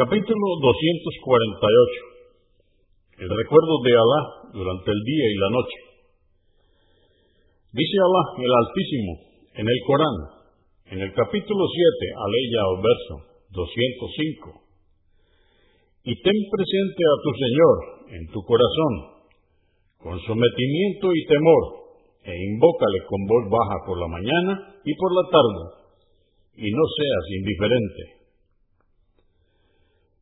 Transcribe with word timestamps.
Capítulo 0.00 0.56
248. 0.64 3.20
El 3.20 3.28
recuerdo 3.28 3.84
de 3.84 3.92
Alá 3.92 4.48
durante 4.48 4.96
el 4.96 5.00
día 5.04 5.26
y 5.28 5.36
la 5.36 5.50
noche. 5.52 5.76
Dice 7.68 8.00
Alá 8.00 8.24
el 8.40 8.48
Altísimo 8.48 9.12
en 9.60 9.68
el 9.68 9.80
Corán, 9.84 10.16
en 10.88 11.04
el 11.04 11.12
capítulo 11.12 11.68
7, 11.68 12.16
aleya 12.16 12.60
o 12.72 12.80
verso 12.80 13.44
205. 13.52 14.56
Y 16.08 16.16
ten 16.16 16.38
presente 16.48 17.02
a 17.04 17.20
tu 17.20 17.30
Señor 17.36 17.76
en 18.16 18.24
tu 18.32 18.40
corazón, 18.48 19.20
con 20.00 20.16
sometimiento 20.24 21.12
y 21.12 21.28
temor, 21.28 21.92
e 22.24 22.32
invócale 22.32 23.04
con 23.04 23.20
voz 23.28 23.52
baja 23.52 23.84
por 23.84 24.00
la 24.00 24.08
mañana 24.08 24.80
y 24.80 24.96
por 24.96 25.12
la 25.12 25.28
tarde, 25.28 25.92
y 26.56 26.72
no 26.72 26.84
seas 26.88 27.24
indiferente. 27.36 28.19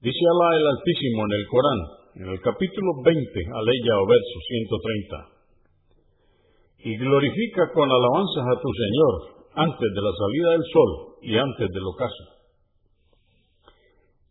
Dice 0.00 0.24
Alá 0.32 0.56
el 0.56 0.64
Altísimo 0.64 1.28
en 1.28 1.32
el 1.36 1.44
Corán, 1.44 1.80
en 2.24 2.28
el 2.32 2.40
capítulo 2.40 3.04
20, 3.04 3.20
aleya 3.20 3.94
o 4.00 4.08
verso 4.08 4.36
130. 4.48 6.88
Y 6.88 6.96
glorifica 6.96 7.68
con 7.76 7.84
alabanzas 7.84 8.48
a 8.48 8.56
tu 8.64 8.70
Señor 8.80 9.44
antes 9.60 9.90
de 9.92 10.00
la 10.00 10.12
salida 10.16 10.48
del 10.56 10.64
sol 10.72 10.90
y 11.20 11.36
antes 11.36 11.68
del 11.68 11.84
ocaso. 11.84 12.24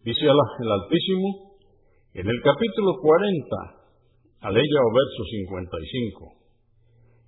Dice 0.09 0.25
Alá 0.25 0.47
el 0.57 0.73
Altísimo 0.73 1.61
en 2.17 2.25
el 2.25 2.39
capítulo 2.41 2.97
40, 3.05 4.49
aleya 4.49 4.79
o 4.81 4.89
verso 4.89 5.21
55 5.21 6.33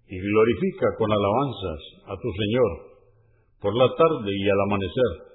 y 0.09 0.17
glorifica 0.17 0.97
con 0.97 1.13
alabanzas 1.13 2.09
a 2.09 2.17
tu 2.17 2.29
Señor 2.33 2.71
por 3.61 3.77
la 3.77 3.85
tarde 3.85 4.33
y 4.33 4.45
al 4.49 4.61
amanecer. 4.65 5.29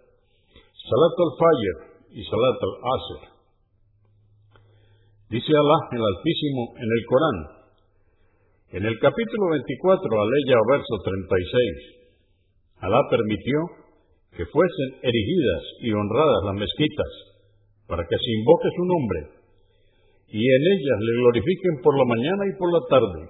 Salat 0.75 1.15
al-Fajr 1.23 1.96
y 2.11 2.23
Salat 2.25 2.59
al-Asr. 2.63 3.21
Dice 5.31 5.53
Alá 5.53 5.79
el 5.91 6.03
Altísimo 6.03 6.75
en 6.79 6.87
el 6.87 7.03
Corán, 7.07 7.39
en 8.79 8.83
el 8.87 8.99
capítulo 8.99 9.51
24, 9.51 10.23
aleya 10.23 10.57
o 10.59 10.67
verso 10.71 10.95
36, 11.03 11.97
Alá 12.83 13.01
permitió 13.11 13.59
que 14.37 14.47
fuesen 14.47 14.91
erigidas 15.03 15.63
y 15.81 15.91
honradas 15.91 16.41
las 16.45 16.57
mezquitas, 16.61 17.13
para 17.89 18.03
que 18.05 18.19
se 18.19 18.31
invoque 18.39 18.69
su 18.77 18.85
nombre, 18.85 19.21
y 20.29 20.43
en 20.43 20.63
ellas 20.63 20.99
le 21.01 21.13
glorifiquen 21.23 21.75
por 21.83 21.95
la 21.97 22.07
mañana 22.07 22.43
y 22.47 22.59
por 22.59 22.69
la 22.71 22.83
tarde, 22.91 23.21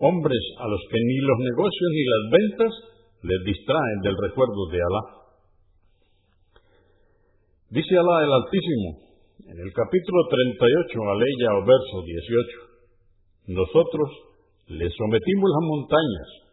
hombres 0.00 0.44
a 0.58 0.66
los 0.68 0.82
que 0.90 0.98
ni 0.98 1.18
los 1.20 1.38
negocios 1.38 1.90
ni 1.92 2.04
las 2.04 2.24
ventas 2.32 2.72
les 3.22 3.40
distraen 3.44 4.00
del 4.02 4.16
recuerdo 4.16 4.68
de 4.72 4.78
Alá. 4.80 5.04
Dice 7.70 7.94
Alá 7.94 8.26
el 8.26 8.34
Altísimo 8.34 8.98
en 9.46 9.62
el 9.62 9.70
capítulo 9.70 10.26
38, 10.26 10.90
aleya 11.06 11.54
o 11.54 11.62
verso 11.62 12.02
18, 12.02 13.54
nosotros 13.54 14.10
le 14.74 14.90
sometimos 14.90 15.48
las 15.54 15.64
montañas 15.70 16.50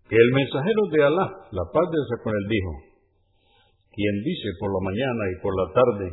que 0.06 0.14
el 0.14 0.30
mensajero 0.39 0.86
de 0.95 1.02
Alá, 1.02 1.50
la 1.50 1.67
paz 1.74 1.91
de 1.91 1.98
con 2.22 2.30
él, 2.30 2.47
dijo, 2.47 2.89
quien 3.92 4.14
dice 4.22 4.48
por 4.58 4.70
la 4.70 4.83
mañana 4.86 5.22
y 5.30 5.41
por 5.42 5.52
la 5.55 5.66
tarde, 5.74 6.06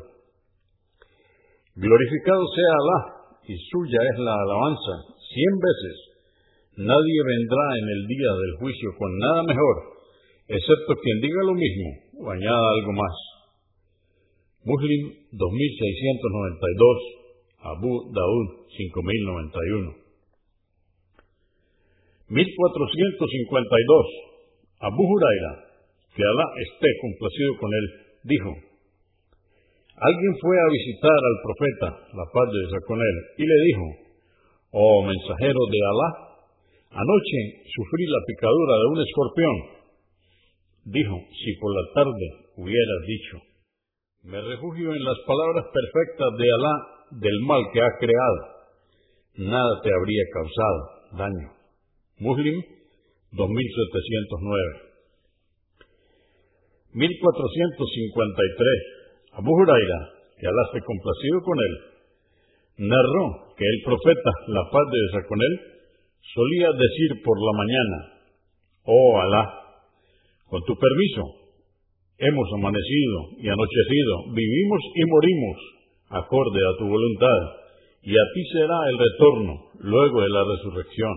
glorificado 1.75 2.43
sea 2.47 2.73
Alá 2.77 2.99
y 3.47 3.53
suya 3.55 3.99
es 4.13 4.17
la 4.19 4.33
alabanza 4.33 4.93
cien 5.17 5.53
veces, 5.61 5.97
nadie 6.77 7.19
vendrá 7.25 7.65
en 7.77 7.87
el 7.89 8.01
día 8.07 8.31
del 8.33 8.53
juicio 8.59 8.89
con 8.97 9.11
nada 9.17 9.43
mejor, 9.43 9.75
excepto 10.47 10.95
quien 11.01 11.21
diga 11.21 11.41
lo 11.45 11.53
mismo 11.53 11.89
o 12.23 12.31
añada 12.31 12.65
algo 12.79 12.93
más. 12.93 13.15
Muslim 14.65 15.01
2692, 15.31 17.17
Abu 17.71 18.11
Daud 18.11 18.47
5091. 18.75 20.07
1452. 22.27 24.05
Abu 24.79 25.01
Huraira, 25.07 25.66
que 26.17 26.23
Alá 26.25 26.45
esté 26.65 26.89
complacido 26.97 27.51
con 27.61 27.69
él, 27.69 27.85
dijo, 28.25 28.51
Alguien 29.97 30.33
fue 30.41 30.57
a 30.57 30.73
visitar 30.73 31.13
al 31.13 31.37
profeta, 31.45 31.87
la 32.17 32.25
paz 32.33 32.47
de 32.49 32.59
Dios 32.65 32.83
con 32.89 32.97
él, 32.97 33.17
y 33.37 33.45
le 33.45 33.57
dijo, 33.69 33.85
Oh 34.73 35.05
mensajero 35.05 35.61
de 35.69 35.79
Alá, 35.85 36.09
anoche 36.89 37.39
sufrí 37.69 38.03
la 38.09 38.21
picadura 38.25 38.73
de 38.81 38.85
un 38.89 38.99
escorpión. 39.05 39.55
Dijo, 40.89 41.15
si 41.37 41.53
por 41.61 41.71
la 41.75 41.85
tarde 41.93 42.25
hubieras 42.57 43.01
dicho, 43.05 43.37
me 44.23 44.41
refugio 44.41 44.93
en 44.93 45.03
las 45.03 45.19
palabras 45.25 45.65
perfectas 45.69 46.31
de 46.37 46.47
Alá 46.49 46.75
del 47.21 47.39
mal 47.45 47.61
que 47.73 47.81
ha 47.81 47.91
creado, 48.01 48.41
nada 49.37 49.81
te 49.83 49.89
habría 49.93 50.23
causado 50.33 50.79
daño. 51.13 51.47
Muslim 52.19 52.57
2709. 53.31 54.86
1453. 56.93 59.39
Abu 59.39 59.51
Huraira, 59.51 60.09
que 60.39 60.47
Alá 60.47 60.63
esté 60.67 60.79
complacido 60.85 61.41
con 61.41 61.57
él, 61.57 61.97
narró 62.89 63.55
que 63.57 63.65
el 63.65 63.81
profeta, 63.83 64.31
la 64.47 64.69
paz 64.71 64.85
de 64.91 64.97
Dios 64.97 65.25
con 65.27 65.41
él, 65.41 65.59
solía 66.33 66.71
decir 66.71 67.21
por 67.23 67.37
la 67.39 67.51
mañana, 67.57 68.13
Oh 68.83 69.19
Alá, 69.19 69.43
con 70.47 70.63
tu 70.63 70.77
permiso, 70.77 71.23
hemos 72.17 72.53
amanecido 72.53 73.31
y 73.37 73.49
anochecido, 73.49 74.31
vivimos 74.33 74.81
y 74.95 75.05
morimos, 75.05 75.57
acorde 76.09 76.61
a 76.63 76.77
tu 76.79 76.87
voluntad, 76.87 77.39
y 78.01 78.13
a 78.13 78.25
ti 78.33 78.43
será 78.53 78.89
el 78.89 78.97
retorno 78.97 79.71
luego 79.79 80.21
de 80.21 80.29
la 80.29 80.41
resurrección. 80.43 81.13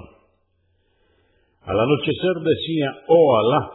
Al 1.62 1.78
anochecer 1.78 2.42
decía, 2.42 3.04
oh 3.06 3.38
Alá, 3.38 3.70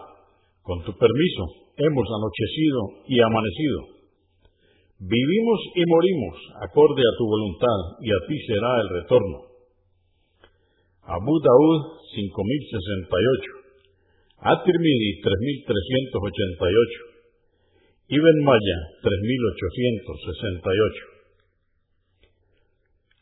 con 0.61 0.83
tu 0.83 0.93
permiso, 0.97 1.64
hemos 1.77 2.07
anochecido 2.07 3.03
y 3.07 3.21
amanecido. 3.21 3.95
Vivimos 4.99 5.59
y 5.75 5.83
morimos 5.91 6.35
acorde 6.63 7.03
a 7.03 7.17
tu 7.17 7.25
voluntad 7.27 7.99
y 7.99 8.11
a 8.11 8.19
ti 8.27 8.39
será 8.47 8.79
el 8.81 8.89
retorno. 9.01 9.41
Abu 11.03 11.39
Daud 11.43 11.81
5068, 12.15 13.51
At-Tirmidhi 14.39 15.21
3388, 15.21 17.15
Ibn 18.07 18.43
Maya 18.45 18.77
3868. 19.03 21.05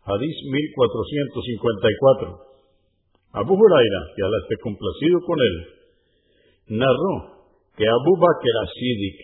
Hadís 0.06 0.38
1454. 0.46 2.38
Abu 3.34 3.54
Huraira, 3.56 4.02
que 4.16 4.22
Alá 4.22 4.38
esté 4.44 4.58
complacido 4.62 5.22
con 5.26 5.42
él, 5.42 5.66
narró 6.78 7.33
que 7.76 7.86
Abu 7.86 8.14
Bakr 8.18 8.56
Asidik, 8.70 9.18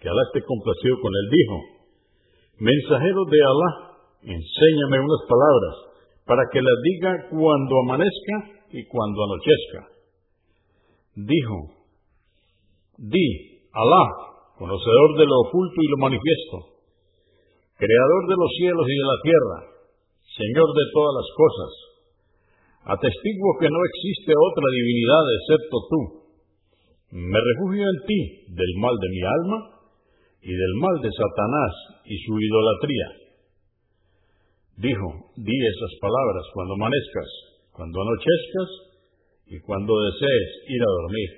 que 0.00 0.08
Alá 0.08 0.22
esté 0.28 0.40
complacido 0.44 0.96
con 1.00 1.12
él, 1.12 1.26
dijo, 1.28 1.56
Mensajero 2.58 3.22
de 3.28 3.40
Alá, 3.44 3.70
enséñame 4.22 5.04
unas 5.04 5.22
palabras 5.28 5.74
para 6.24 6.42
que 6.52 6.60
las 6.60 6.78
diga 6.82 7.12
cuando 7.28 7.72
amanezca 7.84 8.36
y 8.72 8.84
cuando 8.88 9.18
anochezca. 9.24 9.80
Dijo, 11.16 11.56
di, 12.98 13.28
Alá, 13.72 14.04
conocedor 14.56 15.10
de 15.18 15.26
lo 15.26 15.36
oculto 15.48 15.78
y 15.82 15.88
lo 15.90 15.98
manifiesto, 15.98 16.56
creador 17.76 18.22
de 18.28 18.36
los 18.38 18.50
cielos 18.56 18.86
y 18.88 18.96
de 18.96 19.06
la 19.08 19.18
tierra, 19.22 19.58
Señor 20.24 20.68
de 20.72 20.84
todas 20.94 21.12
las 21.20 21.28
cosas, 21.36 21.70
Atestiguo 22.84 23.56
que 23.60 23.68
no 23.72 23.80
existe 23.80 24.32
otra 24.36 24.66
divinidad 24.68 25.24
excepto 25.40 25.76
tú. 25.88 26.23
Me 27.14 27.38
refugio 27.38 27.86
en 27.86 27.98
ti 28.10 28.50
del 28.58 28.74
mal 28.82 28.98
de 28.98 29.08
mi 29.14 29.22
alma 29.22 29.86
y 30.42 30.50
del 30.50 30.74
mal 30.82 30.98
de 30.98 31.14
Satanás 31.14 32.02
y 32.10 32.18
su 32.26 32.34
idolatría. 32.34 33.08
Dijo, 34.82 35.30
di 35.38 35.54
esas 35.54 35.94
palabras 36.02 36.42
cuando 36.52 36.74
amanezcas, 36.74 37.30
cuando 37.70 38.02
anochezcas 38.02 38.98
y 39.46 39.62
cuando 39.62 39.94
desees 40.10 40.66
ir 40.74 40.82
a 40.82 40.90
dormir. 40.90 41.30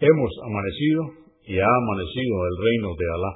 Hemos 0.00 0.32
amanecido 0.42 1.02
y 1.46 1.56
ha 1.58 1.64
amanecido 1.64 2.46
el 2.50 2.56
reino 2.60 2.94
de 2.98 3.06
Alá. 3.14 3.32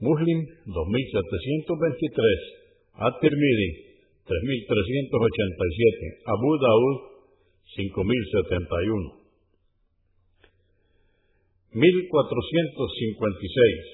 Muslim 0.00 0.44
2723, 0.66 2.98
At-Tirmidhi 2.98 3.70
3387, 4.26 6.18
Abu 6.26 6.58
Daud 6.58 6.98
5071. 7.76 9.22
1456. 11.74 13.86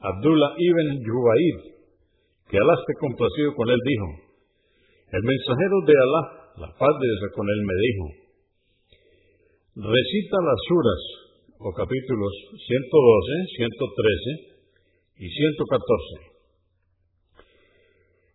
Abdullah 0.00 0.54
ibn 0.58 1.04
Jubair, 1.04 1.73
que 2.48 2.56
Alá 2.58 2.74
esté 2.80 2.92
complacido 3.00 3.54
con 3.56 3.68
él, 3.70 3.80
dijo, 3.80 4.08
el 5.14 5.22
mensajero 5.22 5.76
de 5.86 5.94
Alá, 5.94 6.22
la 6.64 6.70
paz 6.74 6.94
de 7.00 7.06
Dios 7.06 7.32
con 7.34 7.46
él, 7.48 7.60
me 7.64 7.76
dijo, 7.82 8.04
recita 9.90 10.36
las 10.42 10.60
suras 10.68 11.02
o 11.58 11.72
capítulos 11.72 12.32
112, 12.52 12.84
113 13.56 14.54
y 15.18 15.26
114. 15.30 16.34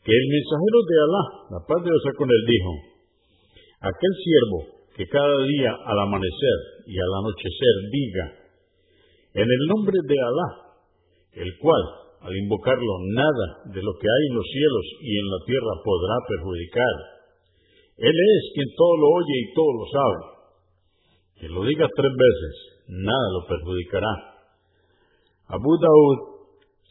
que 0.05 0.13
el 0.15 0.27
mensajero 0.31 0.79
de 0.87 0.97
Alá, 1.03 1.25
la 1.51 1.61
paz 1.67 1.83
de 1.83 1.91
Dios 1.91 2.15
con 2.17 2.31
él, 2.31 2.43
dijo, 2.47 2.73
aquel 3.83 4.15
siervo 4.23 4.59
que 4.95 5.07
cada 5.07 5.43
día 5.45 5.75
al 5.75 5.99
amanecer 5.99 6.59
y 6.87 6.99
al 6.99 7.13
anochecer 7.23 7.75
diga, 7.91 8.27
en 9.35 9.51
el 9.51 9.67
nombre 9.69 9.99
de 9.99 10.15
Alá, 10.15 10.79
el 11.43 11.59
cual, 11.59 11.83
al 12.23 12.35
invocarlo, 12.35 12.99
nada 13.15 13.47
de 13.75 13.83
lo 13.83 13.93
que 13.99 14.07
hay 14.07 14.23
en 14.31 14.37
los 14.39 14.47
cielos 14.47 14.87
y 15.03 15.19
en 15.19 15.27
la 15.27 15.41
tierra 15.45 15.75
podrá 15.85 16.17
perjudicar. 16.27 16.97
Él 17.99 18.15
es 18.15 18.43
quien 18.55 18.71
todo 18.79 18.97
lo 18.97 19.09
oye 19.11 19.37
y 19.43 19.55
todo 19.55 19.73
lo 19.75 19.87
sabe. 19.91 20.38
Que 21.39 21.49
lo 21.49 21.63
diga 21.63 21.87
tres 21.95 22.13
veces, 22.13 22.55
nada 22.89 23.27
lo 23.33 23.47
perjudicará. 23.47 24.13
Abu 25.55 25.71
Daud 25.79 26.19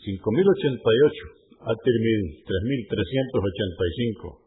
5088, 0.08 1.68
At-Tirmidhi 1.68 2.48
3385, 2.48 4.40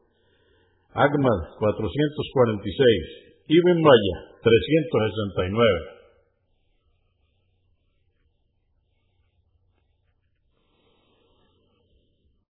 Ahmad 0.96 1.38
446, 1.60 3.44
Ibn 3.44 3.76
Maya 3.82 4.16
369. 4.40 5.99